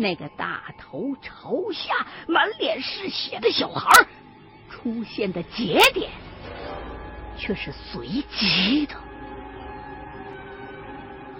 [0.00, 3.90] 那个大头朝下、满脸是血的小孩
[4.70, 6.08] 出现的节点，
[7.36, 8.94] 却是随机的。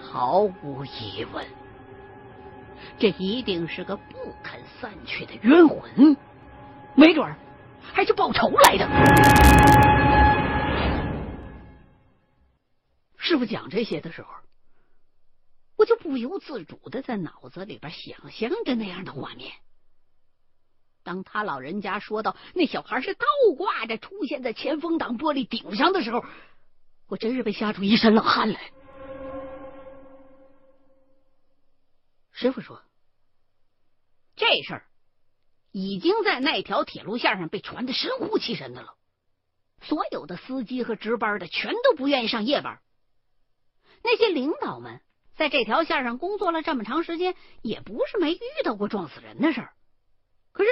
[0.03, 1.47] 毫无疑问，
[2.98, 6.17] 这一定是个不肯散去的冤魂，
[6.97, 7.37] 没准儿
[7.81, 8.89] 还是报仇来的。
[13.17, 14.28] 师傅讲这些的时候。
[15.89, 19.50] 就不由自主的在脑子里边想象着那样的画面。
[21.03, 23.25] 当他老人家说到那小孩是倒
[23.56, 26.22] 挂着出现在前风挡玻璃顶上的时候，
[27.06, 28.70] 我真是被吓出一身冷汗来。
[32.33, 32.83] 师傅说，
[34.36, 34.84] 这事儿
[35.72, 38.94] 已经在那条铁路线上被传的神乎其神的了，
[39.81, 42.78] 所有的司机和值班的全都不愿意上夜班，
[44.03, 45.00] 那些领导们。
[45.38, 49.72] 在这条线上工作了这么长时间，也不是没遇到过撞死人的事儿，
[50.50, 50.71] 可是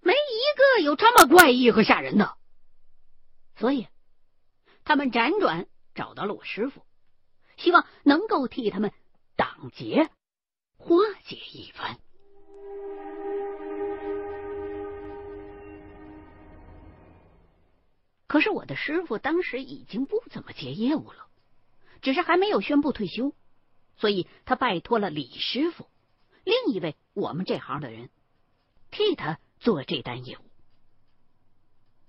[0.00, 2.34] 没一个有这么怪异和吓人的。
[3.56, 3.88] 所以，
[4.84, 6.82] 他们辗转找到了我师傅，
[7.58, 8.90] 希望能够替他们
[9.36, 10.08] 挡劫、
[10.78, 10.96] 化
[11.26, 11.98] 解一番。
[18.26, 21.26] 可是我的师傅当时已经不怎么接业务了，
[22.00, 23.34] 只是还没有宣布退休。
[24.00, 25.86] 所以他拜托了李师傅，
[26.42, 28.08] 另一位我们这行的人，
[28.90, 30.40] 替他做这单业务。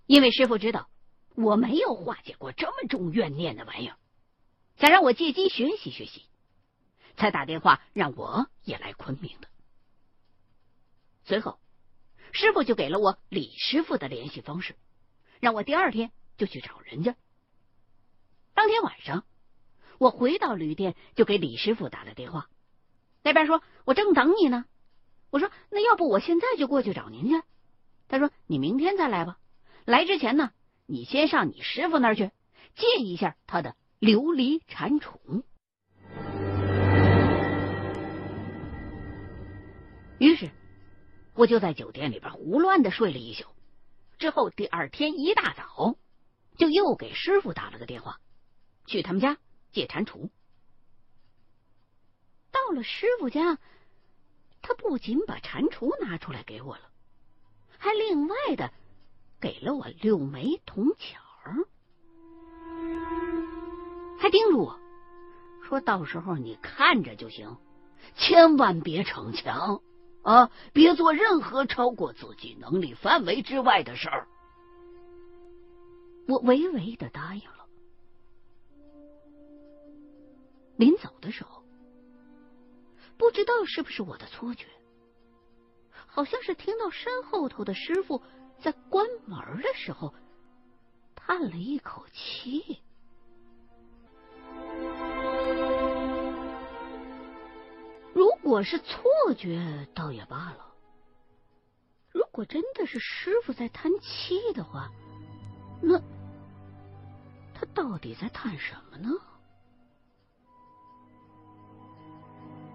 [0.06, 0.90] 因为师傅知道
[1.36, 3.98] 我没有化解过这么重怨念的玩意儿，
[4.78, 6.24] 想让我借机学习学习，
[7.18, 9.50] 才打电话让我也来昆明的。
[11.26, 11.60] 随后，
[12.32, 14.78] 师傅就给了我李师傅的联系方式，
[15.42, 17.18] 让我第二天就去找人家。
[18.54, 19.26] 当天晚上。
[20.02, 22.48] 我回到旅店，就给李师傅打了电话。
[23.22, 24.66] 那边说：“我正等你呢。”
[25.30, 27.40] 我说：“那要不我现在就过去找您去？”
[28.10, 29.38] 他说：“你明天再来吧。
[29.86, 30.50] 来之前呢，
[30.88, 32.32] 你先上你师傅那儿去
[32.74, 35.44] 借一下他的琉璃蟾蜍。”
[40.18, 40.50] 于是
[41.36, 43.46] 我就在酒店里边胡乱的睡了一宿。
[44.18, 45.96] 之后第二天一大早，
[46.58, 48.18] 就又给师傅打了个电话，
[48.88, 49.38] 去他们家。
[49.72, 50.30] 借蟾蜍，
[52.52, 53.58] 到了师傅家，
[54.62, 56.82] 他不仅把蟾蜍拿出来给我了，
[57.78, 58.72] 还另外的
[59.40, 61.56] 给了我六枚铜钱儿，
[64.20, 64.80] 还叮嘱我
[65.64, 67.58] 说：“到时候你看着就行，
[68.16, 69.82] 千万别逞强
[70.22, 74.28] 啊，别做任何超过自己能力范围之外的事儿。”
[76.28, 77.61] 我唯唯的答应了。
[80.82, 81.64] 临走的时候，
[83.16, 84.66] 不知道是不是我的错觉，
[86.08, 88.20] 好像是听到身后头的师傅
[88.60, 90.12] 在关门的时候
[91.14, 92.82] 叹了一口气。
[98.16, 99.04] 如果是错
[99.38, 100.66] 觉，倒也罢了；
[102.12, 104.90] 如果真的是师傅在叹气的话，
[105.80, 106.00] 那
[107.54, 109.12] 他到底在叹什么呢？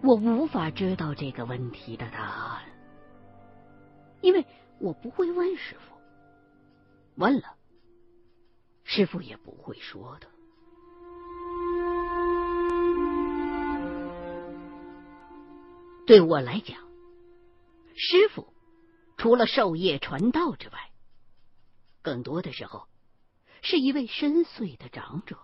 [0.07, 2.65] 我无法知道这个问题的答案，
[4.21, 4.47] 因为
[4.79, 5.97] 我不会问师傅，
[7.17, 7.57] 问了，
[8.85, 10.29] 师傅也不会说的。
[16.07, 16.79] 对我来讲，
[17.97, 18.55] 师傅
[19.17, 20.93] 除了授业传道之外，
[22.01, 22.87] 更多的时候
[23.61, 25.37] 是一位深邃的长者，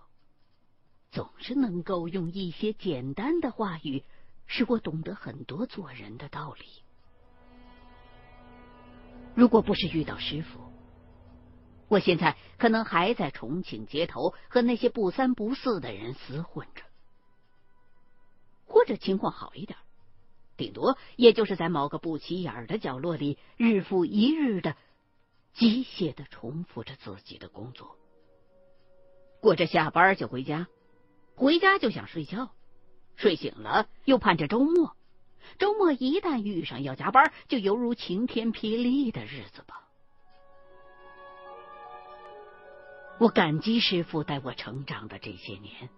[1.11, 4.05] 总是能够用一些简单的话语。
[4.47, 6.67] 使我懂得很多做人的道理。
[9.35, 10.61] 如果不是遇到师傅，
[11.89, 16.83] 我现在可能还在重庆街头和那些不三不四的人厮混着，
[18.67, 19.79] 或者情况好一点，
[20.57, 24.77] 顶多也就是在某个不起眼的角落里，日复一日的
[25.55, 27.97] 机械的重复着自己的工作，
[29.41, 30.69] 过着下班就回家，
[31.35, 32.51] 回家就想睡觉。
[33.17, 34.97] 睡醒了，又盼着周末，
[35.59, 39.89] 周末一旦遇上要加班，就犹如晴天霹雳的日子吧。
[43.19, 45.89] 我感激师傅带我成长的这些年，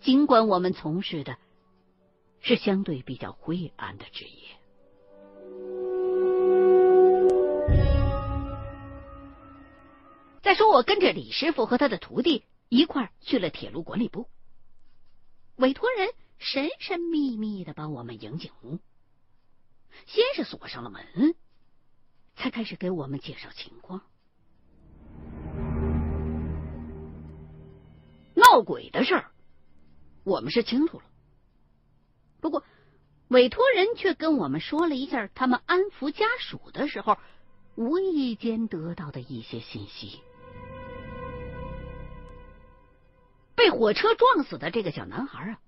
[0.00, 1.36] 尽管我们从事的
[2.40, 4.30] 是相对比较灰暗的职业。
[10.40, 14.28] 再说，我跟着李师傅和他的徒弟一块儿去了铁路管理部，
[15.56, 16.08] 委托人
[16.38, 18.78] 神神秘秘的帮我们迎进屋，
[20.04, 21.34] 先是锁上了门，
[22.34, 24.02] 才开始给我们介绍情况。
[28.34, 29.30] 闹鬼的事儿，
[30.24, 31.04] 我们是清楚了，
[32.40, 32.62] 不过
[33.28, 37.16] 委托人却跟我们说了一下他们安抚家属的时候
[37.76, 40.20] 无意间得到的一些信息。
[43.56, 45.60] 被火车撞死的这个小男孩啊，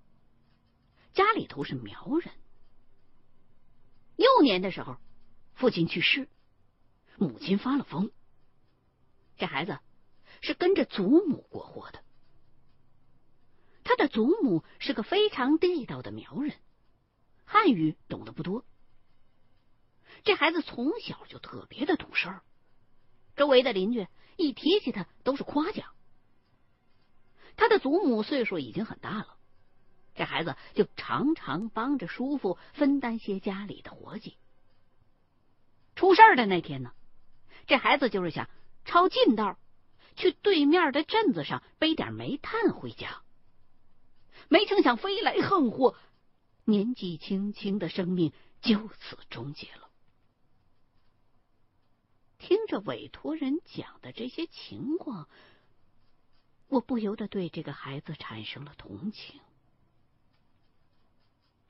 [1.13, 2.31] 家里头是苗人。
[4.15, 4.97] 幼年的时候，
[5.55, 6.29] 父亲去世，
[7.17, 8.11] 母亲发了疯，
[9.37, 9.79] 这孩子
[10.41, 12.03] 是跟着祖母过活的。
[13.83, 16.55] 他的祖母是个非常地道的苗人，
[17.43, 18.63] 汉语懂得不多。
[20.23, 22.39] 这孩子从小就特别的懂事，
[23.35, 24.07] 周围的邻居
[24.37, 25.91] 一提起他都是夸奖。
[27.59, 29.35] 他的祖母岁数已经很大了，
[30.15, 34.37] 这孩子就常常帮着叔父分担些家里的活计。
[35.93, 36.93] 出事儿的那天呢，
[37.67, 38.49] 这孩子就是想
[38.85, 39.59] 抄近道，
[40.15, 43.21] 去对面的镇子上背点煤炭回家。
[44.47, 45.97] 没成想飞来横祸，
[46.63, 49.89] 年纪轻轻的生命就此终结了。
[52.37, 55.27] 听着委托人讲的这些情况。
[56.69, 59.41] 我不由得对这个孩子产生了同情，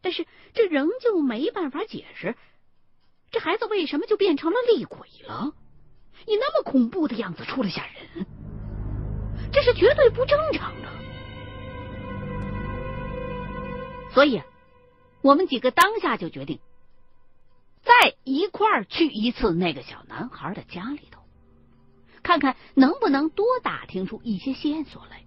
[0.01, 2.35] 但是这仍旧没办法解释，
[3.31, 5.53] 这孩子为什么就变成了厉鬼了？
[6.25, 8.25] 以那么恐怖的样子出来吓人，
[9.53, 10.89] 这是绝对不正常的。
[14.11, 14.41] 所以，
[15.21, 16.59] 我们几个当下就决定，
[17.83, 21.18] 再一块儿去一次那个小男孩的家里头。
[22.29, 25.25] 看看能不能多打听出一些线索来。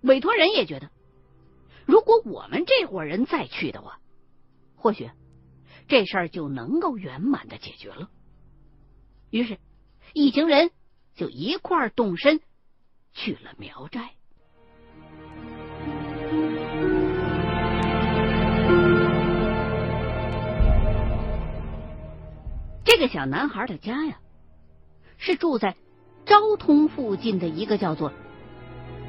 [0.00, 0.88] 委托人也觉得，
[1.84, 4.00] 如果我们这伙人再去的话，
[4.76, 5.10] 或许
[5.88, 8.08] 这事儿就能够圆满的解决了。
[9.28, 9.58] 于是，
[10.14, 10.70] 一行人
[11.14, 12.40] 就一块儿动身
[13.12, 14.12] 去了苗寨。
[22.86, 24.18] 这个小男孩的家呀。
[25.20, 25.76] 是住在
[26.24, 28.12] 昭通附近的一个叫做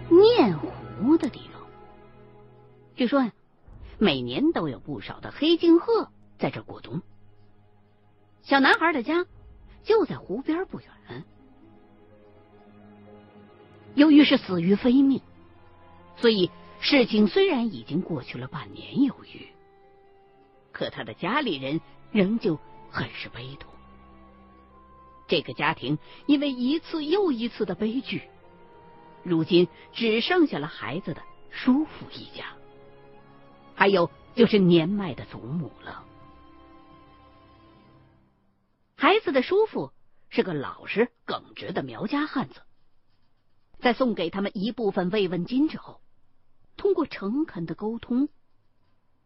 [0.10, 1.64] 念湖的地方。
[2.96, 3.32] 据说呀，
[3.98, 7.02] 每年都有不少的黑颈鹤在这过冬。
[8.44, 9.26] 小男孩的家
[9.84, 10.90] 就在湖边不远。
[13.96, 15.22] 由于是死于非命，
[16.18, 16.52] 所以
[16.82, 19.48] 事情虽然已经过去了半年有余，
[20.72, 21.80] 可他的家里人
[22.12, 23.71] 仍旧很是悲痛。
[25.32, 28.24] 这个家庭因为一次又一次的悲剧，
[29.24, 32.58] 如今只剩下了孩子的叔父一家，
[33.74, 36.04] 还有就是年迈的祖母了。
[38.98, 39.94] 孩子的叔父
[40.28, 42.62] 是个老实耿直的苗家汉子，
[43.80, 46.02] 在送给他们一部分慰问金之后，
[46.76, 48.28] 通过诚恳的沟通，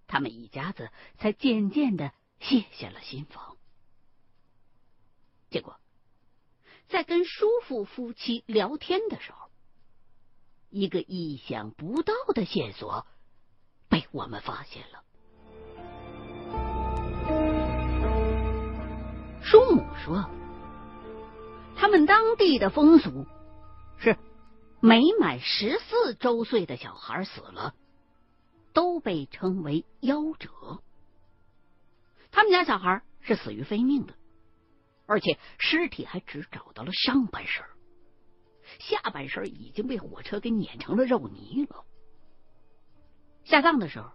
[0.06, 3.58] 他们一家子才渐渐的卸下了心防。
[5.50, 5.80] 结果。
[6.88, 9.50] 在跟叔父夫妻聊天的时候，
[10.70, 13.06] 一个意想不到的线索
[13.90, 15.04] 被我们发现了。
[19.42, 20.30] 叔母说，
[21.76, 23.26] 他们当地的风俗
[23.98, 24.18] 是，
[24.80, 27.74] 每满十四周岁的小孩死了，
[28.74, 30.82] 都被称为夭折。
[32.32, 34.14] 他们家小孩是死于非命的。
[35.06, 37.64] 而且尸体还只找到了上半身，
[38.80, 41.86] 下半身已经被火车给碾成了肉泥了。
[43.44, 44.12] 下葬的时候，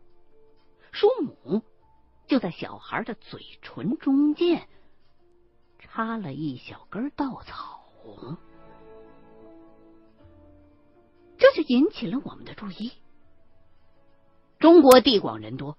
[0.92, 1.62] 叔母
[2.26, 4.68] 就在小孩的嘴唇中间
[5.78, 7.85] 插了一小根稻草，
[11.38, 12.92] 这就引起了我们的注意。
[14.59, 15.78] 中国地广人多，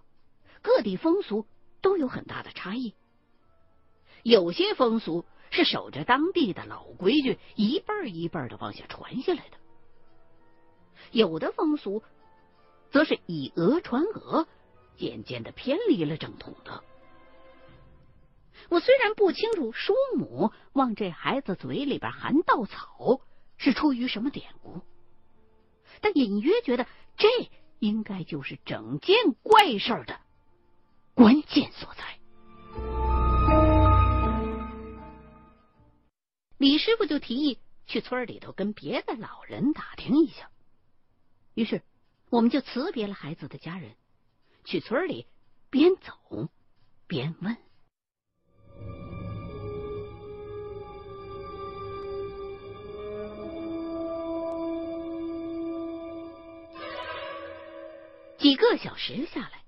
[0.61, 1.45] 各地风俗
[1.81, 2.95] 都有很大的差异。
[4.23, 9.57] 有些风俗是守着当地的老规矩，一辈儿一辈儿的往下传下来的；
[11.11, 12.03] 有的风俗
[12.91, 14.47] 则是以讹传讹，
[14.97, 16.83] 渐渐的偏离了正统的。
[18.69, 23.19] 我虽然不清楚叔母往这孩子嘴里边含稻草
[23.57, 24.81] 是出于什么典故，
[25.99, 26.85] 但隐约觉得
[27.17, 27.27] 这
[27.79, 30.19] 应该就是整件怪事的
[31.15, 32.20] 关键所在。
[36.61, 40.51] 李师傅就提议去村里头跟别的老人打听一下，
[41.55, 41.81] 于是
[42.29, 43.95] 我们就辞别了孩子的家人，
[44.63, 45.25] 去村里
[45.71, 46.47] 边走
[47.07, 47.57] 边问。
[58.37, 59.63] 几个小时下来，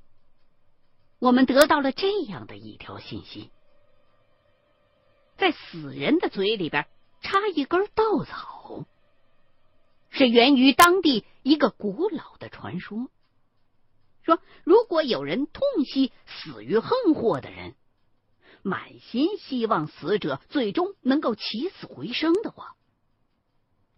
[1.18, 3.50] 我们得到了这样的一条信息：
[5.38, 6.88] 在死人的嘴里边
[7.22, 8.86] 插一根稻草，
[10.10, 13.10] 是源于当地一个古老的传说。
[14.24, 17.76] 说如果有人痛惜死于横祸的人，
[18.62, 22.76] 满心希望死者最终能够起死回生的话，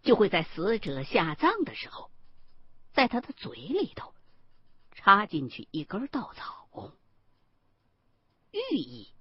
[0.02, 2.10] 就会在死者下葬的时候，
[2.92, 4.12] 在他的嘴里头。
[4.98, 6.90] 插进去一根稻草，
[8.50, 9.12] 寓意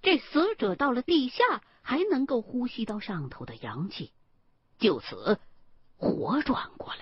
[0.00, 4.12] 这死者到了地下还能够呼吸到上头的阳气，
[4.78, 5.38] 就此
[5.96, 7.00] 活转过来。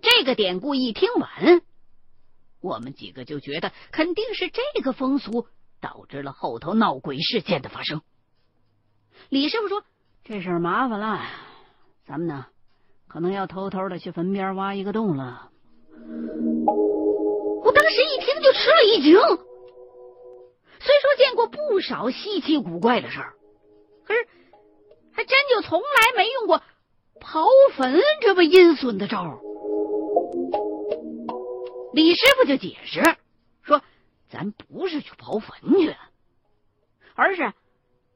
[0.00, 1.62] 这个典故一听完，
[2.60, 5.46] 我们几个就觉得肯定是这个风俗
[5.80, 8.02] 导致了后头闹鬼事件的发生。
[9.28, 9.84] 李师傅说
[10.22, 11.20] ：“这事儿麻烦了。”
[12.04, 12.46] 咱们呢，
[13.08, 15.50] 可能要偷偷的去坟边挖一个洞了。
[17.64, 19.14] 我当时一听就吃了一惊。
[20.80, 23.34] 虽说见过不少稀奇古怪的事儿，
[24.04, 24.26] 可是
[25.12, 26.62] 还真就从来没用过
[27.20, 29.38] 刨坟这么阴损的招儿。
[31.92, 33.16] 李师傅就解释
[33.62, 33.82] 说
[34.28, 35.94] ：“咱不是去刨坟去，
[37.14, 37.52] 而是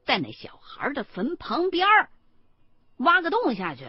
[0.05, 1.87] 在那小孩的坟旁边。”
[2.97, 3.85] 挖个洞下去，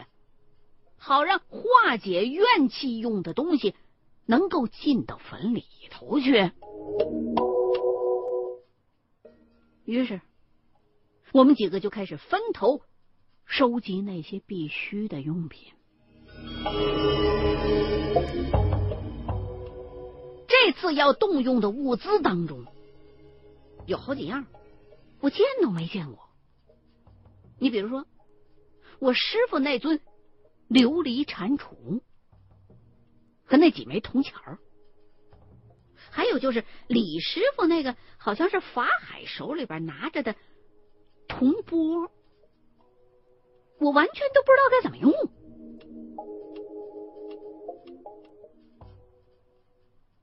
[0.98, 3.74] 好让化解怨气用的东西
[4.28, 6.52] 能够进到坟里头去。
[9.87, 10.20] 于是，
[11.32, 12.82] 我们几个就开始分头
[13.47, 15.73] 收集那些必须的用品。
[20.47, 22.66] 这次要动用的物资当中，
[23.87, 24.44] 有好几样
[25.20, 26.28] 我见都没见过。
[27.58, 28.04] 你比如说。
[29.00, 30.00] 我师傅那尊
[30.68, 32.00] 琉璃蟾蜍
[33.49, 34.59] 和那几枚铜钱儿，
[36.11, 40.37] 还有就是李师傅那个好像是法海手里边拿着的
[41.26, 42.12] 铜钵，
[43.81, 45.12] 我完全都不知道该怎么用。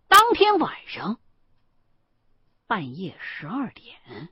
[0.08, 1.20] 当天晚上
[2.68, 4.30] 半夜十二点。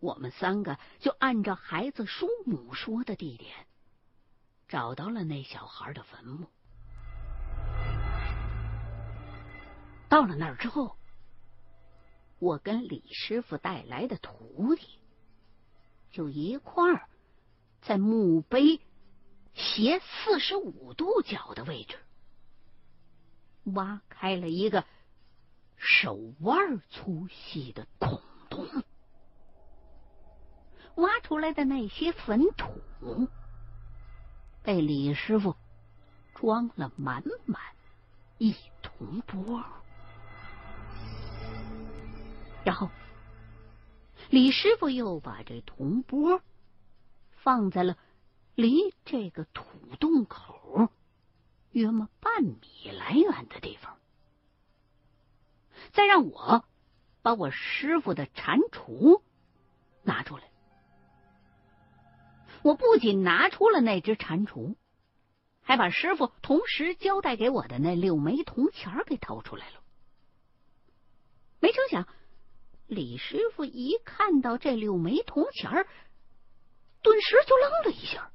[0.00, 3.66] 我们三个就按照孩子叔母说的地点，
[4.68, 6.46] 找到了那小孩的坟墓。
[10.08, 10.96] 到了那儿之后，
[12.38, 14.86] 我跟李师傅带来的徒弟
[16.10, 17.08] 就一块儿
[17.82, 18.80] 在墓碑
[19.54, 21.98] 斜四十五度角的位置
[23.64, 24.84] 挖开了一个
[25.76, 28.66] 手腕粗细的孔洞。
[30.94, 33.28] 挖出来的那些坟土，
[34.64, 35.54] 被李师傅
[36.34, 37.60] 装了满满
[38.38, 39.62] 一铜钵，
[42.68, 42.90] 然后
[44.28, 46.42] 李师傅又把这铜钵
[47.30, 47.96] 放在了
[48.54, 49.64] 离这个土
[49.98, 50.90] 洞口
[51.70, 52.60] 约么半米
[52.92, 53.96] 来远的地方，
[55.92, 56.62] 再让我
[57.22, 59.22] 把我师傅的蟾蜍
[60.02, 60.44] 拿出来。
[62.60, 64.76] 我不仅拿出了那只蟾蜍，
[65.62, 69.80] 还把师傅同时交代给我的那六枚铜钱给掏出来了。
[71.60, 72.06] 没成想，
[72.88, 75.86] 李师傅一看到这六枚铜钱儿
[77.02, 78.32] 顿时就愣了一下。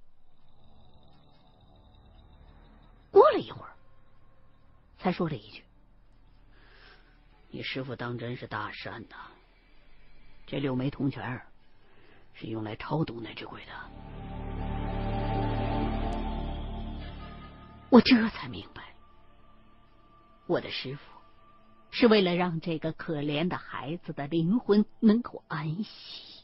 [3.11, 3.73] 过了一会儿，
[4.99, 5.63] 才说了一句
[7.49, 9.15] ：“你师傅当真是大善呐！
[10.45, 11.47] 这六枚铜钱儿
[12.33, 13.71] 是用来超度那只鬼的。”
[17.89, 18.95] 我这才明白，
[20.47, 21.01] 我的师傅
[21.95, 26.43] 是为了让这个可怜的孩子的灵魂能够安息。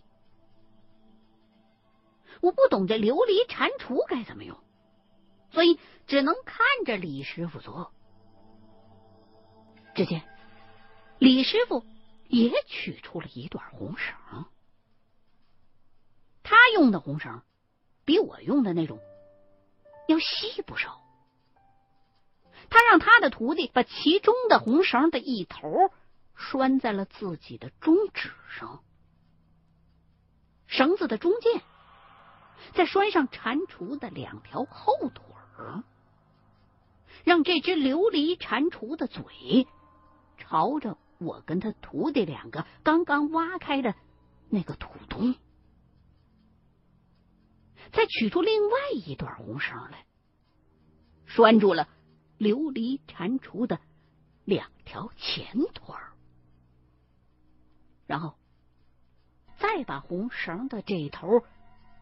[2.39, 4.55] 我不懂这琉璃蟾蜍该怎么用，
[5.49, 7.91] 所以只能看着李师傅做。
[9.95, 10.21] 只见
[11.17, 11.83] 李师傅
[12.27, 14.45] 也取出了一段红绳，
[16.43, 17.41] 他用的红绳
[18.05, 18.99] 比我用的那种
[20.07, 21.01] 要细不少。
[22.69, 25.91] 他让他的徒弟把其中的红绳的一头
[26.35, 28.83] 拴在了自己的中指上，
[30.67, 31.61] 绳子的中间
[32.73, 35.23] 再拴上蟾蜍的两条后腿
[35.57, 35.83] 儿，
[37.23, 39.67] 让这只琉璃蟾蜍的嘴
[40.38, 43.95] 朝着我跟他徒弟两个刚刚挖开的
[44.49, 45.35] 那个土洞，
[47.91, 50.05] 再取出另外一段红绳来，
[51.25, 51.89] 拴住了。
[52.39, 53.79] 琉璃蟾蜍的
[54.46, 56.13] 两条前腿儿，
[58.08, 58.36] 然后
[59.58, 61.43] 再把红绳的这头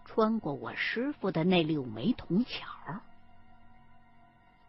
[0.06, 3.02] 穿过我师傅的那六枚铜钱儿，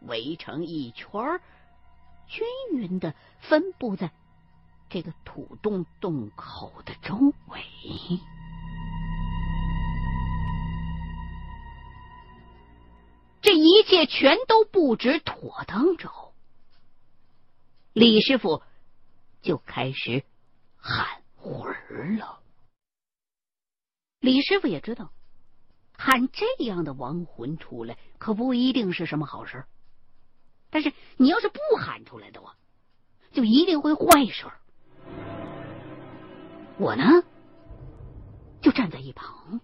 [0.01, 1.41] 围成一圈儿，
[2.27, 4.11] 均匀的分布在
[4.89, 7.15] 这个土洞洞口的周
[7.49, 7.63] 围。
[13.41, 16.35] 这一切全都布置妥当之后，
[17.93, 18.63] 李师傅
[19.43, 20.25] 就开始
[20.77, 22.41] 喊魂了。
[24.21, 25.13] 李师傅也知道，
[25.97, 29.65] 喊这样的亡魂出来，可不一定是什么好事。
[30.71, 32.57] 但是你要是不喊出来的话，
[33.33, 34.47] 就一定会坏事。
[36.79, 37.23] 我呢，
[38.61, 39.61] 就站在一旁，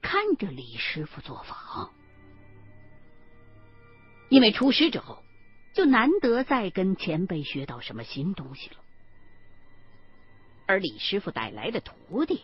[0.00, 1.90] 看着李师傅做法。
[4.34, 5.22] 因为出师之后，
[5.74, 8.76] 就难得再跟前辈学到什么新东西了。
[10.66, 12.42] 而李师傅带来的徒弟，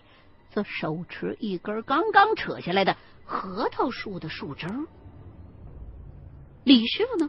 [0.50, 4.68] 则手持一根刚刚扯下来的核桃树的树枝。
[6.62, 7.28] 李师傅呢，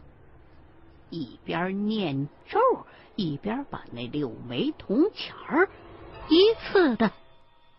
[1.10, 2.60] 一边念咒，
[3.16, 5.68] 一边把那六枚铜钱儿
[6.28, 7.10] 一次的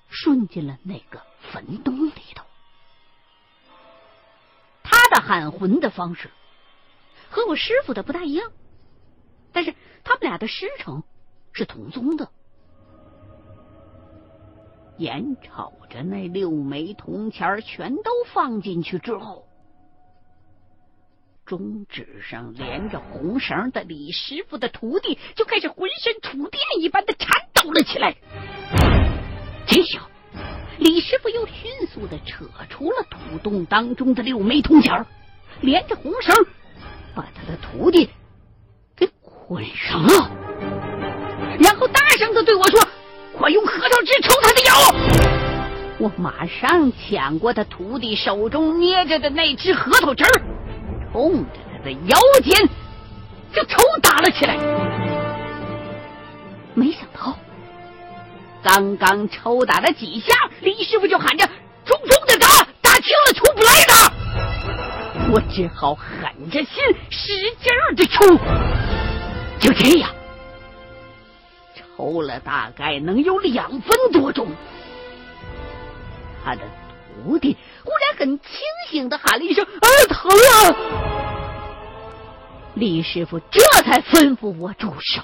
[0.09, 1.21] 顺进了那个
[1.53, 2.43] 坟洞里头。
[4.83, 6.29] 他的喊魂的方式。
[7.33, 8.51] 和我师傅的不大一样，
[9.51, 11.01] 但是他们俩的师承
[11.51, 12.29] 是同宗的。
[14.99, 19.47] 眼瞅着那六枚铜钱全都放进去之后，
[21.43, 28.15] 中指上连着红绳的李师傅的徒弟就开始浑身触电一般的颤抖了起来。
[29.65, 30.07] 这时候，
[30.77, 35.03] 李师傅又迅速的扯出了土洞当中的六枚铜钱，
[35.61, 36.35] 连着红绳。
[37.15, 38.09] 把他的徒弟
[38.97, 40.31] 给捆上了，
[41.59, 42.79] 然后大声的对我说
[43.37, 44.73] ：“快用核桃汁抽他的腰！”
[45.99, 50.25] 我马上抢过他徒弟手中捏着的那只核桃汁，
[51.11, 52.67] 冲着他的腰间
[53.53, 54.57] 就抽打了起来。
[56.73, 57.37] 没想到，
[58.63, 61.47] 刚刚抽打了几下，李师傅就喊着
[61.85, 62.22] ：“重重
[65.33, 66.75] 我只好狠着心，
[67.09, 68.37] 使劲儿的抽。
[69.59, 70.13] 就这样，
[71.73, 74.47] 抽了大概能有两分多钟，
[76.45, 76.61] 他的
[77.23, 78.47] 徒弟忽然很清
[78.91, 80.53] 醒的喊了一声：“啊，疼啊！”
[82.75, 85.23] 李师傅这才吩咐我住手。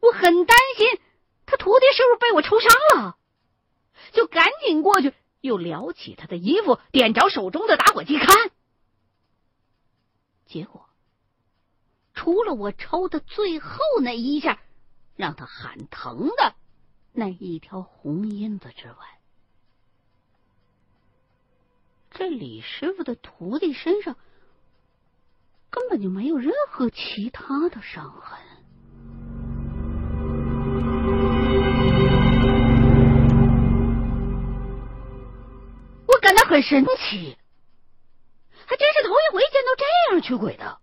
[0.00, 1.00] 我很担心
[1.46, 3.16] 他徒弟是不是被我抽伤了，
[4.12, 5.14] 就赶紧过去。
[5.42, 8.50] 又撩起他的衣服，点着手中的打火机看，
[10.46, 10.88] 结果
[12.14, 14.60] 除了我抽的最后那一下
[15.16, 16.54] 让他喊疼的
[17.12, 19.20] 那一条红印子之外，
[22.12, 24.16] 这李师傅的徒弟身上
[25.70, 28.38] 根本就没有任何其他的伤痕。
[36.22, 37.36] 感到很神奇，
[38.66, 40.78] 还真是头一回见到这样驱鬼的。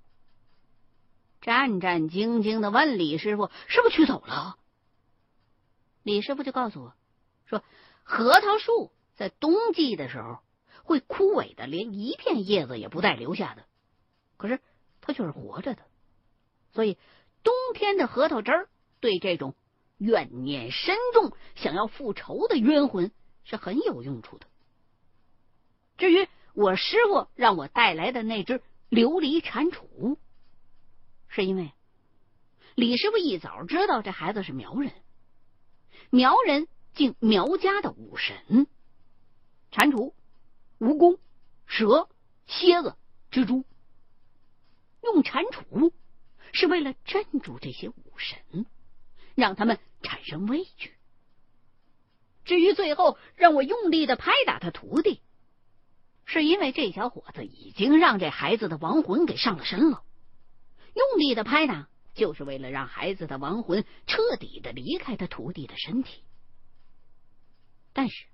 [1.39, 4.58] 战战兢兢的问李师傅：“是不是驱走了？”
[6.04, 6.93] 李师傅就告诉我
[7.45, 7.63] 说
[8.04, 10.39] ：“核桃树在冬季的时候
[10.84, 13.63] 会枯萎的，连一片叶子也不带留下的，
[14.36, 14.60] 可是
[14.99, 15.84] 它却是活着的。
[16.73, 16.97] 所以
[17.43, 19.56] 冬天的核桃汁儿对这种
[19.97, 23.13] 怨念深重、想要复仇的冤魂
[23.45, 24.45] 是很有用处的。”
[25.99, 30.17] 至于我师傅让我带来的那只琉璃蟾蜍，
[31.27, 31.73] 是因为
[32.73, 34.93] 李师傅一早知道这孩子是苗人，
[36.09, 38.65] 苗人敬苗家的武神
[39.71, 40.13] 蟾蜍，
[40.79, 41.19] 蜈蚣、
[41.65, 42.09] 蛇、
[42.47, 42.95] 蝎子、
[43.29, 43.65] 蜘蛛。
[45.03, 45.91] 用蟾蜍
[46.53, 48.65] 是为了镇住这些武神，
[49.35, 50.93] 让他们产生畏惧。
[52.45, 55.21] 至于最后让我用力的拍打他徒弟，
[56.31, 60.03] 是因为这小伙子已经让这孩子的亡魂给上了身了。
[60.93, 66.21] 用力的拍打，就是为了让孩子的亡魂彻底的离开他徒弟的身体。
[67.93, 68.27] 但是，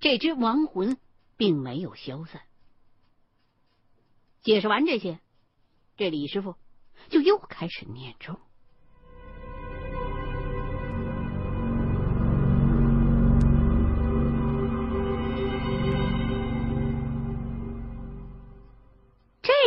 [0.00, 0.98] 这只亡魂
[1.38, 2.42] 并没有消散。
[4.42, 5.18] 解释完这些，
[5.96, 6.56] 这李师傅
[7.08, 8.38] 就又开始念咒。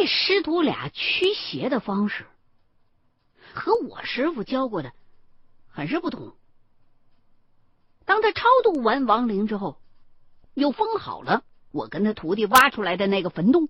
[0.08, 2.26] 师徒俩驱邪的方式
[3.54, 4.92] 和我师傅教过的
[5.68, 6.34] 很是不同。
[8.06, 9.80] 当他超度完亡灵之后，
[10.54, 13.70] 又封好了我跟他徒弟挖出来的那个坟洞。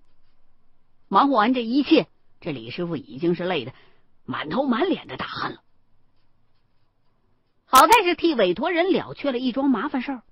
[1.08, 2.06] 忙活完这一切，
[2.40, 3.72] 这李师傅已经是累得
[4.24, 5.62] 满头满脸的大汗了。
[7.64, 10.22] 好在是替委托人了却了一桩麻烦事儿。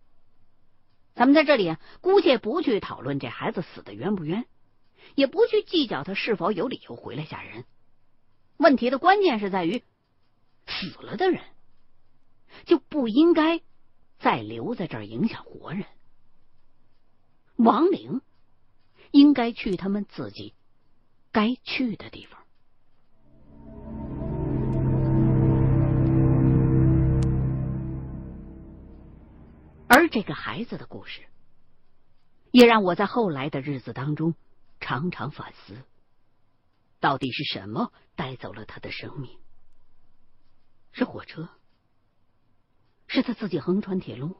[1.14, 4.46] 咱们在这里啊，姑且不去讨论这孩子死的冤不冤，
[5.14, 7.64] 也不去计较他是否有理由回来吓人。
[8.56, 9.82] 问题的关键是在于，
[10.66, 11.40] 死了的人
[12.64, 13.60] 就不应该。
[14.18, 15.84] 再留在这儿影响活人，
[17.56, 18.22] 亡灵
[19.10, 20.54] 应该去他们自己
[21.32, 22.40] 该去的地方。
[29.86, 31.20] 而这个孩子的故事，
[32.52, 34.34] 也让我在后来的日子当中
[34.86, 35.82] 常常反思：
[37.00, 39.36] 到底是什么带走了他的生命？
[40.92, 41.48] 是火车？
[43.08, 44.36] 是他自己横穿铁路，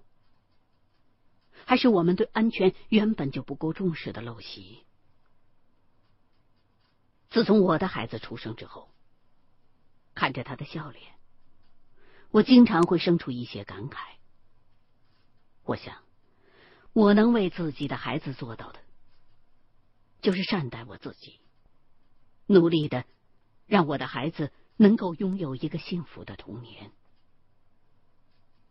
[1.65, 4.85] 还是我们对安全原本就不够重视的陋习？
[7.29, 8.89] 自从我的孩子出生之后，
[10.15, 11.17] 看着他的笑脸，
[12.31, 13.99] 我经常会生出一些感慨。
[15.65, 16.05] 我想，
[16.93, 18.86] 我能为自己的孩子做到的，
[20.27, 21.39] 就是善待我自己，
[22.47, 23.05] 努力的
[23.65, 26.91] 让我的孩子能够拥有一个幸福的童年。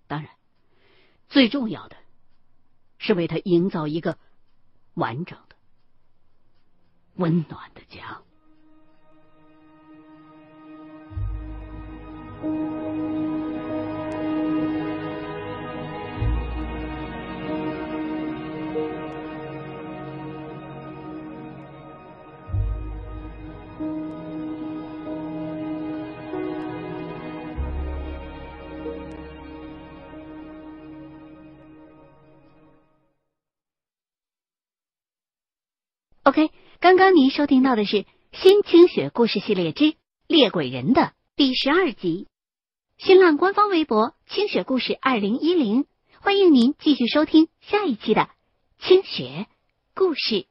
[0.06, 0.30] 当然，
[1.30, 1.96] 最重要的
[2.98, 4.18] 是为他营造一个
[4.96, 5.56] 完整的、
[7.14, 8.22] 温暖的家。
[36.36, 37.96] OK，刚刚您收听到的是
[38.34, 39.94] 《新清雪故事系列之
[40.28, 42.28] 猎鬼人》的第十二集。
[42.98, 45.86] 新浪官方微博“清雪故事二零一零”，
[46.20, 48.28] 欢迎您继续收听下一期的
[48.80, 49.48] 清雪
[49.94, 50.46] 故事。